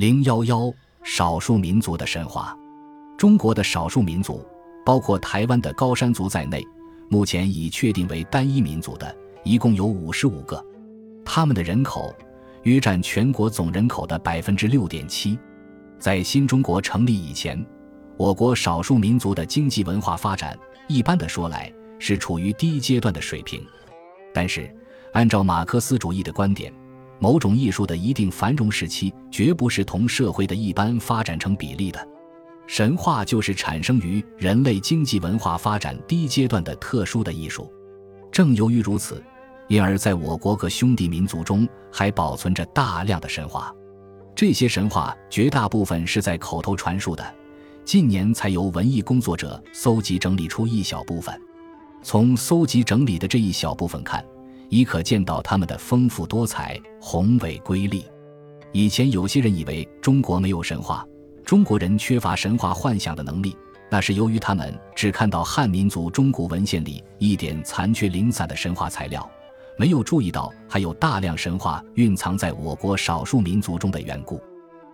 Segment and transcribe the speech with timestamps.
[0.00, 0.72] 零幺幺
[1.02, 2.56] 少数民族的神话。
[3.18, 4.42] 中国的少数民族，
[4.82, 6.66] 包括台湾的高山族在内，
[7.10, 10.64] 目前已确定为单一民族的，一共有五十五个。
[11.22, 12.14] 他们的人口
[12.62, 15.38] 约占全国总人口的百分之六点七。
[15.98, 17.62] 在新中国成立以前，
[18.16, 20.58] 我国少数民族的经济文化发展，
[20.88, 23.62] 一般的说来是处于低阶段的水平。
[24.32, 24.74] 但是，
[25.12, 26.72] 按照马克思主义的观点，
[27.20, 32.08] 某种艺术的一定繁荣时期，绝不是同社会的一般发展成比例的。
[32.66, 37.70] 神话就是产生于人类经济文化发展低阶段的特殊的艺术。
[38.32, 39.22] 正由于如此，
[39.68, 43.74] 因而在我国各兄弟民族中还保存着大量的神话。
[44.34, 47.34] 这些神话绝大部分是在口头传述的，
[47.84, 51.38] 近年才由文艺工作者搜集整理出一小部分。
[52.02, 54.24] 从搜集整理的这一小部分看，
[54.70, 58.06] 已可见到他们的丰富多彩、宏伟瑰丽。
[58.72, 61.06] 以前有些人以为中国没有神话，
[61.44, 63.56] 中国人缺乏神话幻想的能力，
[63.90, 69.28] 那是由于他们只看到汉民族中古文献里一点残缺零散的神话材料，
[69.76, 74.40] 没有注意到还有大量神话蕴藏在我国少数民族中的缘故。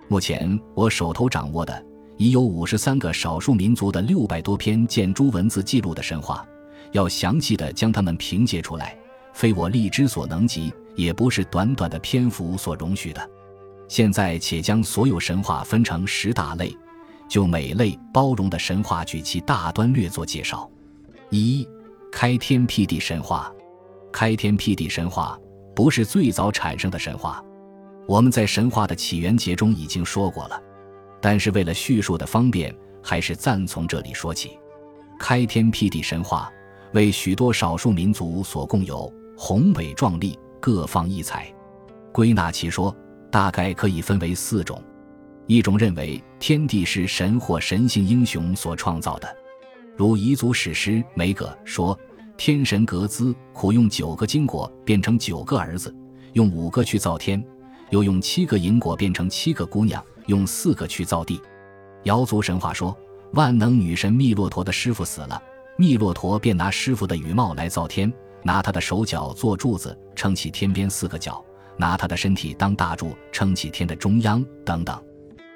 [0.09, 1.85] 目前我手头掌握的
[2.17, 6.47] 已有五十三个少数民族的六百多篇建诸文字记录的神话，
[6.93, 8.97] 要详细的将它们评解出来。
[9.37, 13.31] 非我力之所能及，也不是短短的篇幅所容许的。
[13.87, 16.75] 现在且将所有神话分成十大类，
[17.29, 20.67] 就每类包容的神话举其大端略作介绍。
[21.29, 21.69] 一、
[22.11, 23.53] 开天辟地神话。
[24.11, 25.39] 开天辟地神话
[25.75, 27.45] 不是最早产生的神话，
[28.09, 30.59] 我们在神话的起源节中已经说过了，
[31.21, 34.59] 但是为了叙述的方便，还是暂从这里说起。
[35.19, 36.51] 开天辟地神话
[36.95, 39.13] 为许多少数民族所共有。
[39.37, 41.53] 宏伟壮丽，各方异彩。
[42.11, 42.95] 归纳其说，
[43.31, 44.83] 大概可以分为四种：
[45.47, 49.29] 一种认为天地是神或神性英雄所创造的，
[49.95, 51.97] 如彝族史诗《梅葛》说，
[52.39, 55.95] 天神格兹苦用九个金果变成九个儿子，
[56.33, 57.45] 用五个去造天，
[57.91, 61.39] 又用七个银果变成七个姑娘，用四个去造地。
[62.05, 62.97] 瑶族神话说，
[63.35, 65.43] 万能女神密洛陀的师傅死了，
[65.77, 68.11] 密洛陀便拿师傅的羽毛来造天。
[68.47, 71.45] 拿他的手脚做柱子撑起天边四个角，
[71.77, 74.97] 拿他的身体当大柱撑起天的中央等等。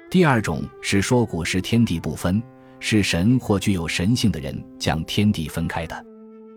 [0.09, 2.43] 第二种是说古时天地不分，
[2.81, 6.05] 是神或具有神性的人将天地分开的，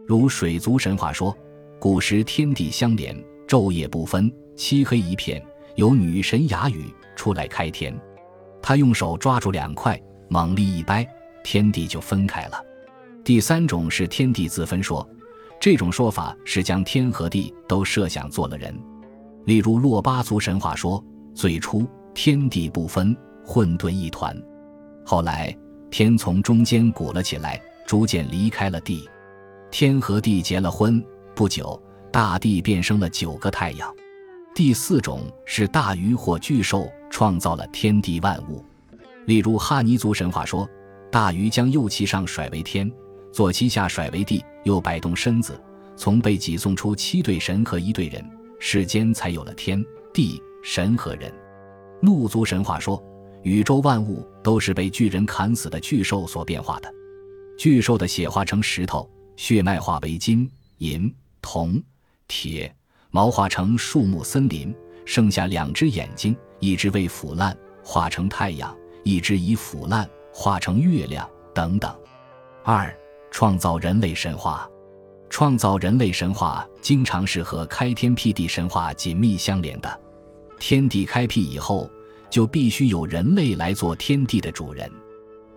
[0.09, 1.33] 如水族神话说，
[1.79, 5.41] 古时天地相连，昼夜不分，漆黑一片，
[5.77, 7.97] 有女神雅语出来开天，
[8.61, 9.97] 他用手抓住两块，
[10.29, 11.09] 猛力一掰，
[11.45, 12.61] 天地就分开了。
[13.23, 15.09] 第三种是天地自分说。
[15.61, 18.79] 这种说法是将天和地都设想做了人，
[19.47, 21.03] 例如洛巴族神话说，
[21.35, 24.37] 最初天地不分，混沌一团，
[25.05, 25.57] 后来
[25.91, 29.09] 天从中间鼓了起来，逐渐离开了地，
[29.71, 31.03] 天和地结了婚，
[31.35, 31.81] 不久
[32.13, 33.91] 大地变生了九个太阳。
[34.55, 38.63] 第四种是大鱼或巨兽创造了天地万物，
[39.25, 40.69] 例如哈尼族神话说，
[41.11, 42.91] 大鱼将右鳍上甩为天。
[43.35, 45.61] 左膝下甩为地，又摆动身子，
[45.97, 48.25] 从背脊送出七对神和一对人，
[48.61, 51.35] 世间才有了天地神和人。
[52.01, 53.03] 怒族神话说，
[53.43, 56.89] 宇宙万物都是被巨人砍死的巨兽所变化的，
[57.59, 61.13] 巨兽的血化成石头，血脉化为金银
[61.43, 61.83] 铜
[62.29, 62.73] 铁，
[63.11, 64.73] 毛化成树木森林，
[65.05, 71.93] 剩下两只眼睛，一只未腐烂化成太阳，一只已腐烂化成月亮等等。
[72.63, 72.97] 二。
[73.35, 74.71] 创造人类神话，
[75.29, 80.01] 创造人类神话经常是和开天辟地神话紧密相连的。
[80.61, 81.91] 天地开辟以后，
[82.31, 84.89] 就必须有人类来做天地的主人。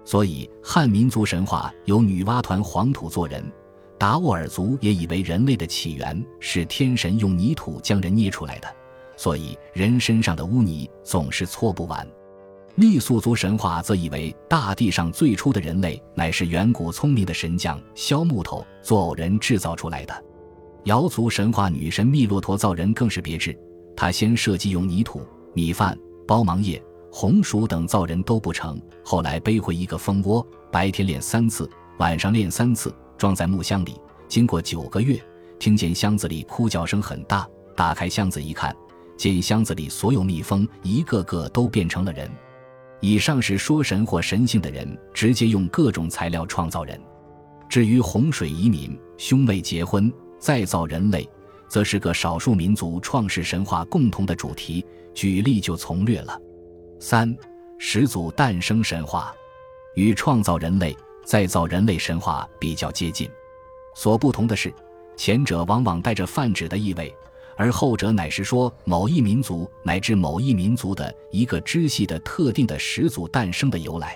[0.04, 3.46] 所以汉民族神话有女娲团黄土做人，
[4.00, 8.68] 达斡尔族也以为人类的起源是天神用泥土将人捏出来的，
[9.16, 12.08] 所以人身上的污泥总是搓不完。
[12.78, 20.24] 傈僳族神话则以为大地上最初的人类乃是远古聪明的神将削木头做偶人制造出来的。
[20.84, 23.58] 瑶族神话女神密骆驼造人更是别致，
[23.96, 25.24] 她先设计用泥土、
[25.56, 25.98] 米饭、
[26.28, 26.80] 苞芒叶、
[27.12, 31.68] 红薯等造人都不成，后来背回一个蜂窝，白天练三次，
[31.98, 34.00] 晚上练三次，装在木箱里。
[34.28, 35.20] 经过九个月，
[35.58, 38.74] 听见箱子里哭叫声很大，打开箱子一看，
[39.18, 42.30] 见箱子里所有蜜蜂一个个都变成了人。
[43.00, 47.00] 以上是说神或神性的人直接用各种材料创造人，
[47.70, 51.28] 至于洪水移民、兄妹结婚、再造人类，
[51.68, 54.86] 则是个少数民族创世神话共同的主题。
[55.14, 56.40] 举例就从略了。
[57.00, 57.36] 三、
[57.80, 59.34] 始祖诞生神话
[59.96, 60.96] 与创造人类、
[61.26, 63.28] 再造人类神话比较接近，
[63.96, 64.72] 所不同的是，
[65.16, 67.12] 前者往往带着泛指的意味，
[67.58, 74.16] 而后者乃是说某一民族乃至某一民族的一个支系的特定的始祖诞生的由来。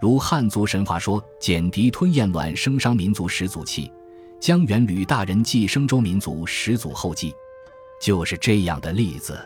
[0.00, 3.90] 如汉族神话说，简狄吞咽卵生商民族始祖期，
[4.40, 7.34] 江源吕大人祭生周民族始祖后继，
[8.00, 9.36] 就是这样的例子。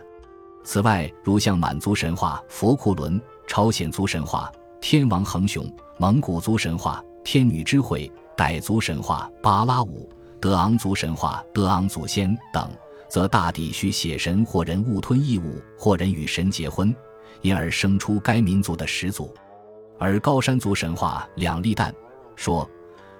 [0.62, 5.64] 此外，如像满族神话佛库伦、朝鲜族神话天王恒雄、
[5.99, 10.06] 蒙古族神话天女之会、傣族神话巴拉舞、
[10.38, 12.70] 德昂族神话德昂祖先等，
[13.12, 16.97] 则大抵需血神或人误吞异物，或人与神结婚，
[17.43, 19.35] 因而生出该民族的始祖。
[19.99, 21.94] 而高山族神话两粒蛋
[22.37, 22.67] 说，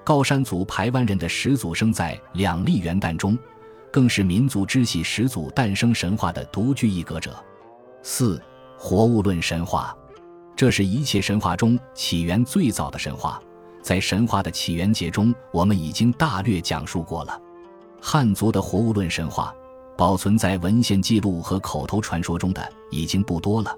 [0.03, 3.39] 高山族排湾人的始祖生在两粒元旦中，
[3.91, 7.37] 更是民族支系始祖诞生神话的独具一格者。
[8.03, 8.41] 四
[8.79, 9.94] 活物论神话，
[10.56, 13.39] 这是一切神话中起源最早的神话，
[13.83, 17.39] 在神话的起源节中，我们已经大略讲述过了。
[18.00, 19.55] 汉族的活物论神话，
[20.03, 23.73] 保存在文献记录和口头传说中的已经不多了。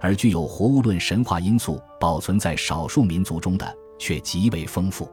[0.00, 5.06] 而具有活物论神话因素保存在少数民族中的却极为丰富。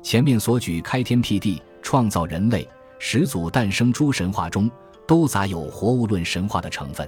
[0.00, 2.64] 前面所举开天辟地、创造人类、
[3.00, 4.70] 始祖诞生诸神话中，
[5.04, 7.04] 都杂有活物论神话的成分。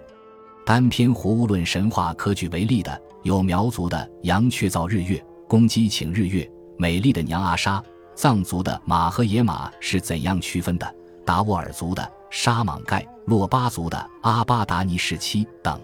[0.66, 7.80] 单篇活物论神话可举为例的有苗族的羊雀造日月，公鸡请日月，美丽的娘阿莎；
[8.16, 10.88] 藏族的马和野马是怎样区分的；
[11.24, 15.78] 达斡尔族的沙莽盖，洛巴族的阿巴达尼时期等。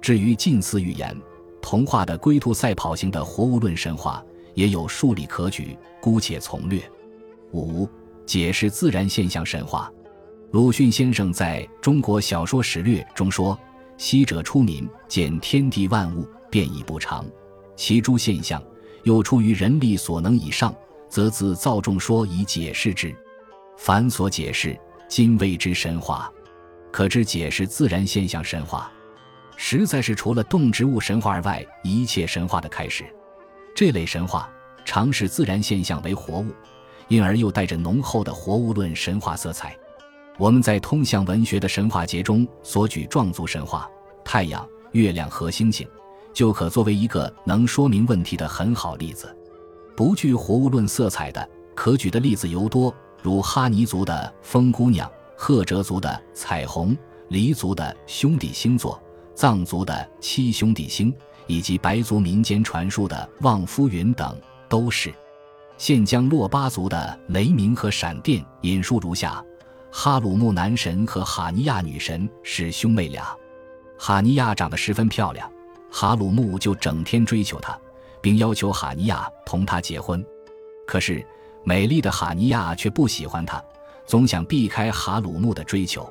[0.00, 1.16] 至于近似寓言、
[1.60, 4.22] 童话的龟兔赛跑型的活物论神话，
[4.54, 6.82] 也有数例可举，姑且从略。
[7.52, 7.88] 五、
[8.26, 9.90] 解释自然现象神话。
[10.52, 13.58] 鲁迅先生在中国小说史略中说
[13.96, 17.24] ：“昔者出民，见天地万物，便已不常，
[17.76, 18.62] 其诸现象
[19.04, 20.74] 又出于人力所能以上，
[21.08, 23.14] 则自造众说以解释之。
[23.76, 24.78] 凡所解释，
[25.10, 26.32] 今谓之神话。
[26.92, 28.90] 可知解释自然现象神话。”
[29.62, 33.04] 实在是除了动植物神话而外，一切神话的开始。
[33.74, 34.48] 这类神话
[34.86, 36.46] 常视自然现象为活物，
[37.08, 39.76] 因而又带着浓厚的活物论神话色彩。
[40.38, 43.86] 我们在通向文学的神话节中所举壮族神话，
[44.24, 45.86] 太阳、月亮和星星，
[46.32, 49.36] 就可作为一个能说明问题的很好例子。
[49.94, 56.96] 不具活物论色彩的，可举的例子尤多，如哈尼族的风姑娘、赫哲族的彩虹、
[57.28, 59.00] 黎族的兄弟星座。
[59.32, 61.14] 藏族的七兄弟星，
[61.46, 64.38] 以及白族民间传说的望夫云等，
[64.68, 65.10] 都是。
[65.78, 69.42] 现将珞巴族的雷鸣和闪电引述如下：
[69.90, 73.34] 哈鲁木男神和哈尼亚女神是兄妹俩，
[73.98, 75.50] 哈尼亚长得十分漂亮，
[75.90, 77.78] 哈鲁木就整天追求她，
[78.20, 80.22] 并要求哈尼亚同他结婚。
[80.86, 81.24] 可是
[81.64, 83.62] 美丽的哈尼亚却不喜欢他，
[84.06, 86.10] 总想避开哈鲁木的追求。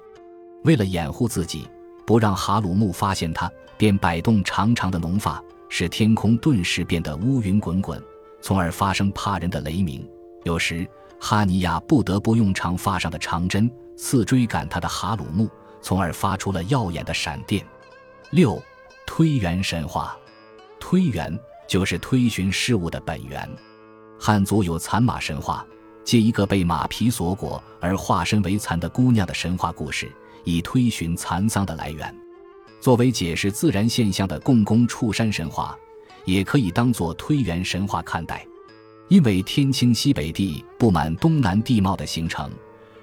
[0.63, 1.68] 为了掩护自己。
[2.06, 8.01] 不让哈鲁木发现他，便摆动长长的浓发，使天空顿时变得乌云滚滚，
[8.42, 10.10] 从而发生怕人的雷鸣。
[10.44, 15.48] 有时哈尼亚不得不用长发上的长针刺追赶他的哈鲁木，
[15.84, 17.63] 从而发出了耀眼的闪电。
[18.31, 18.60] 六
[19.06, 20.18] 推原神话，
[20.80, 23.47] 推原就是推寻事物的本源。
[24.19, 25.66] 汉族有残马神话，
[26.04, 30.11] 借一个被马皮所裹而化身为蚕的姑娘的神话故事。
[30.45, 32.16] 以推寻蚕桑的来源，
[32.80, 35.78] 作为解释自然现象的共工触山神话，
[36.26, 38.45] 也可以当作推原神话看待。
[39.09, 42.49] 因为天清西北地不满东南地貌的形成，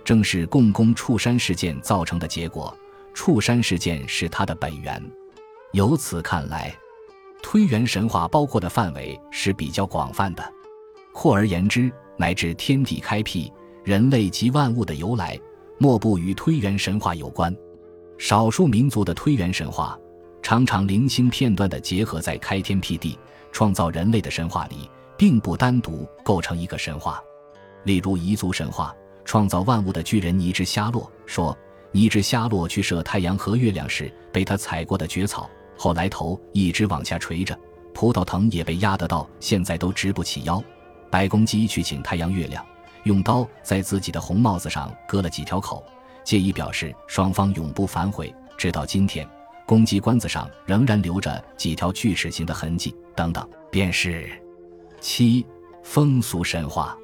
[0.02, 2.76] 正是共工触山事件造成的结果。
[3.12, 5.00] 触山事件是它的本源。
[5.72, 6.74] 由此看来，
[7.42, 10.52] 推原神话包括的范围是比较广泛的。
[11.18, 13.50] 扩而言之，乃至天地开辟、
[13.82, 15.40] 人类及万物的由来。
[15.78, 17.56] 莫不与推原神话有关。
[18.18, 19.98] 少数民族的推原神话，
[20.42, 23.18] 常常零星片段地结合在开天辟地、
[23.50, 27.18] 创造人类的神话里，并不单独构成一个神话。
[27.84, 28.94] 例如彝族神话，
[29.24, 31.56] 创造万物的巨人尼之夏洛说，
[31.92, 37.58] 尼之夏洛去射太阳和月亮时，被他踩过的蕨草，后来头一直往下垂着，
[37.94, 40.62] 葡萄藤也被压得到现在都直不起腰。
[41.16, 42.62] 白公鸡去请太阳月亮。
[43.04, 45.82] 用刀在自己的红帽子上割了几条口，
[46.22, 48.34] 借以表示双方永不反悔。
[48.58, 49.26] 直到今天，
[49.64, 52.94] 公鸡冠子上仍然留着几条锯齿形的痕迹。
[53.14, 54.30] 等等，便是
[55.00, 55.46] 七
[55.82, 56.94] 风俗神话。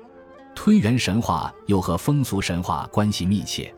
[0.55, 3.75] 推原神话又和风俗神话关系密切，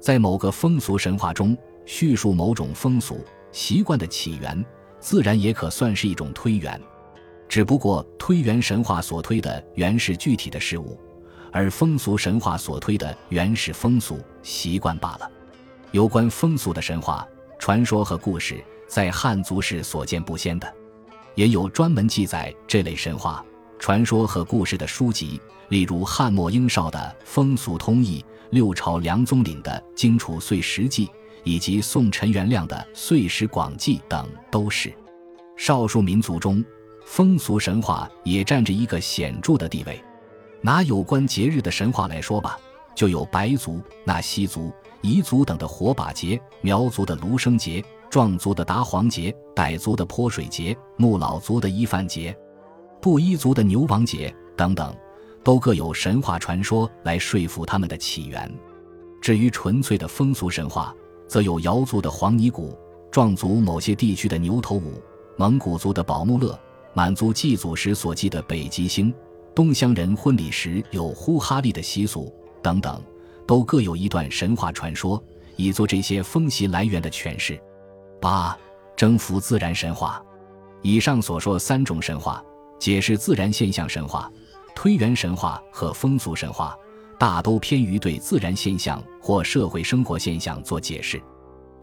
[0.00, 1.56] 在某个风俗神话中
[1.86, 4.66] 叙述某种风俗习惯的起源，
[4.98, 6.82] 自然也可算是一种推圆。
[7.48, 10.98] 只不过推圆神话所推的原是具体的事物，
[11.50, 15.30] 而风俗神话所推的原是风俗习惯罢了。
[15.92, 17.26] 有关风俗的神话
[17.58, 20.70] 传说和故事，在汉族是所见不鲜的，
[21.34, 23.42] 也有专门记载这类神话
[23.78, 25.40] 传说和故事的书籍，
[25.70, 31.06] 例如汉末英少的《风俗通义》，六朝梁宗懔的《荆楚岁时记》，
[31.44, 34.92] 以及宋陈元亮的《岁时广记》等，都是
[35.56, 36.62] 少数民族中。
[37.08, 39.98] 风俗神话也占着一个显著的地位。
[40.60, 42.60] 拿有关节日的神话来说吧，
[42.94, 44.70] 就有白族、纳西族、
[45.02, 52.36] 彝族等的火把节，苗族的芦笙节，壮族的达黄节，傣族的泼水节，木老族的伊饭节，
[53.00, 54.94] 布依族的牛王节等等，
[55.42, 58.52] 都各有神话传说来说服他们的起源。
[59.22, 60.94] 至于纯粹的风俗神话，
[61.26, 62.78] 则有瑶族的黄泥鼓，
[63.10, 65.02] 壮族某些地区的牛头舞，
[65.38, 66.56] 蒙古族的宝木勒。
[66.98, 69.14] 满族祭祖时所祭的北极星，
[69.54, 73.00] 东乡人婚礼时有呼哈利的习俗等等，
[73.46, 75.22] 都各有一段神话传说，
[75.54, 77.56] 以做这些风习来源的诠释。
[78.20, 78.58] 八、
[78.96, 80.20] 征服自然神话。
[80.82, 82.42] 以上所说三种神话，
[82.80, 84.28] 解释自然现象神话、
[84.74, 86.76] 推原神话和风俗神话，
[87.16, 91.22] 大都偏于对自然现象或社会生活现象做解释。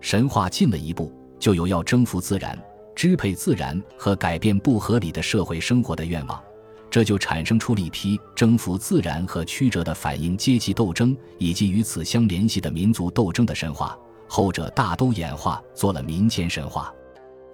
[0.02, 2.62] 神话进了一步，就有要征服自然。
[2.96, 6.42] 支配自然和改变不合理的社会生活的愿望，
[6.90, 13.98] 这就产生出了一批征服自然和曲折的反映阶级斗争以及与此相联系的民族斗争的神话。
[14.28, 16.92] 后者大都演化做了民间神话。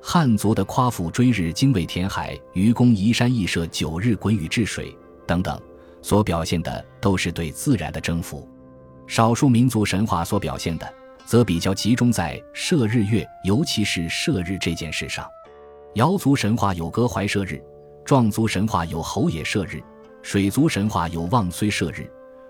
[0.01, 4.95] 汉族的夸父追日、精卫填海、愚公移山、羿射九日、鲧禹治水
[5.27, 5.59] 等等，
[6.01, 8.47] 所表现的都是对自然的征服。
[9.05, 11.00] 少数民族神话所表现的。
[11.31, 15.25] 则比较集中在射日月，尤其是射日这件事上。
[15.93, 17.57] 瑶族神话有歌怀射日，
[18.03, 19.81] 壮族神话有侯也射日，
[20.21, 22.05] 水族神话有望虽射日，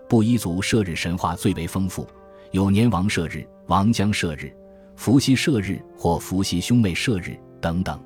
[0.09, 2.07] 布依族射日神话最为丰富，
[2.49, 4.51] 有年王射日、王将射日、
[4.95, 8.03] 伏羲射日或伏羲兄妹射日等等。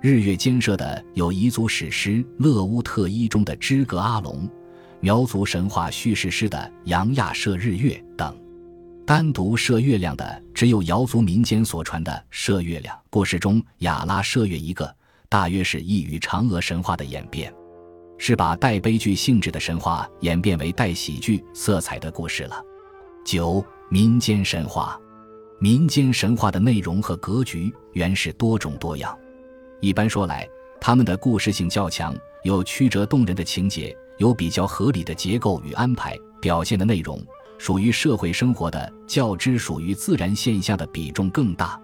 [0.00, 4.48] 日月兼射的有彝族史诗《勒乌特伊》中的支格阿龙，
[4.98, 8.34] 苗族神话叙事诗的杨亚射日月等。
[9.06, 14.92] 单独射月亮的只有瑶族民间所传的射月亮故事中雅拉射月一个，
[15.28, 17.54] 大约是异于嫦娥神话的演变，
[18.18, 22.60] 是把带悲剧性质的神话演变为带喜剧色彩的故事了。
[23.24, 24.98] 九民间神话，
[25.60, 29.16] 民间神话的内容和格局原是多种多样。
[29.80, 30.48] 一般说来，
[30.80, 37.24] 他们的故事性较强，有曲折动人的情节，有比较合理的结构与安排，表现的内容。
[37.58, 41.80] 属于社会生活的较之属于自然现象的比重更大，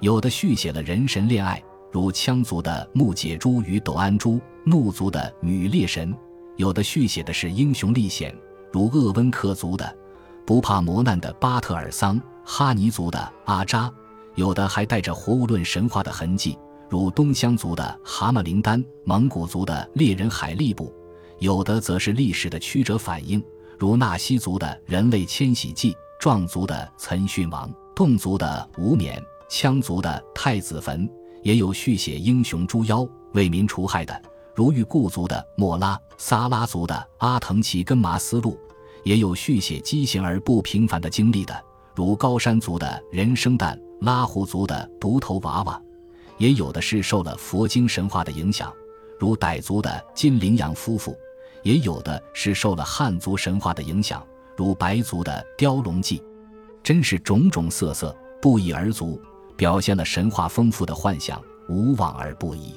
[0.00, 6.12] 有的续写了人神恋爱，如羌族的木解珠与斗安珠；怒族的女猎神；
[6.56, 8.36] 有的续写的是英雄历险，
[8.72, 9.96] 如鄂温克族的
[10.44, 13.88] 不怕磨难的巴特尔桑，哈尼族的阿扎；
[14.34, 16.58] 有的还带着活物论神话的痕迹，
[16.90, 20.92] 如东乡族的蛤蟆灵丹，蒙古族的猎人海力布；
[21.38, 23.42] 有的则是历史的曲折反应。
[23.78, 31.08] 如纳西族的人类迁徙记，壮族的岑逊王，侗族的无冕，羌族的太子坟，
[31.42, 34.22] 也有续写英雄诛妖、为民除害的，
[34.54, 38.58] 如玉固族的莫拉，撒拉族的阿腾奇根麻思路，
[39.02, 41.62] 也有续写畸形而不平凡的经历的，
[41.94, 45.80] 如高山族的人生蛋，拉祜族的独头娃娃，
[46.38, 48.72] 也有的是受了佛经神话的影响，
[49.18, 51.16] 如傣族的金羚羊夫妇。
[51.64, 56.18] 也有的是受了汉族神话的影响，如白族的《雕龙记》，
[56.82, 59.20] 真是种种色色，不一而足，
[59.56, 62.74] 表现了神话丰富的幻想，无往而不已。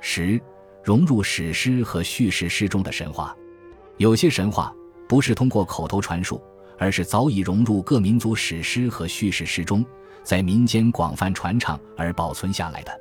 [0.00, 0.40] 十
[0.82, 3.36] 融入史诗和叙事诗中的神话，
[3.98, 4.74] 有些神话
[5.06, 6.42] 不是通过口头传述，
[6.78, 9.84] 而是早已融入各民族史诗和叙事诗中，
[10.22, 13.00] 在民间广泛传唱而保存下来的。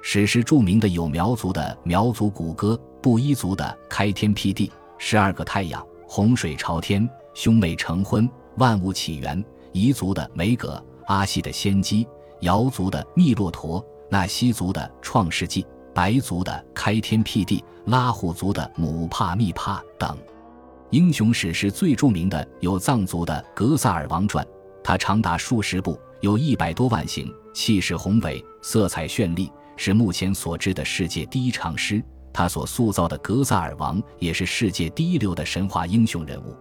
[0.00, 2.80] 史诗著名的有苗族的苗族古歌。
[3.04, 9.44] 布依族的开天辟地、十二个太阳、洪水朝天、兄妹成婚、万物起源；
[9.74, 12.06] 彝族的梅格、阿西的先机；
[12.40, 20.16] 瑶族的密洛陀、纳西族的创世纪；白族的开天辟地、拉祜族的姆帕密帕等。
[20.88, 24.42] 英雄史诗最著名的有藏族的《格萨尔王传》，
[24.82, 32.02] 它长达数十部，有一百多万行，气势宏伟，色彩绚丽，是目前所知的世界第一长诗。
[32.34, 36.54] 他所塑造的格萨尔王也是世界第一流的神话英雄人物。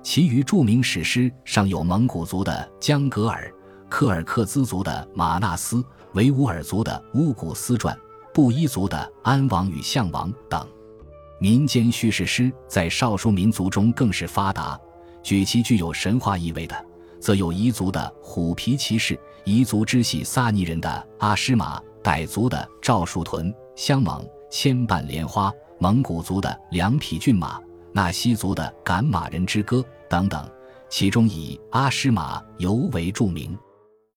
[0.00, 3.52] 其余著名史诗尚有蒙古族的江格尔、
[3.90, 5.84] 柯尔克孜族的马纳斯、
[6.14, 7.94] 维吾尔族的《乌古斯传》、
[8.32, 10.64] 布依族的《安王与象王》等。
[11.40, 14.78] 民间叙事诗在少数民族中更是发达，
[15.22, 16.86] 举其具有神话意味的，
[17.20, 27.58] 则有彝族的《虎皮骑士》，彝族支系撒尼人的《阿诗玛》，傣族的《赵树屯》、香蟒、牵绊莲花，蒙古族的《两匹骏马》，
[27.92, 29.78] 纳西族的《赶马人之歌》
[30.08, 30.48] 等等，
[30.88, 33.56] 其中以《阿诗玛》尤为著名。